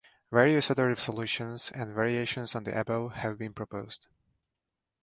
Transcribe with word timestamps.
Various 0.31 0.71
other 0.71 0.95
solutions, 0.95 1.69
and 1.75 1.93
variations 1.93 2.55
on 2.55 2.63
the 2.63 2.75
above, 2.75 3.13
have 3.17 3.37
been 3.37 3.53
proposed. 3.53 4.07